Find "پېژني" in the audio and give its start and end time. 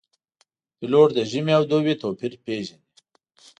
2.43-2.81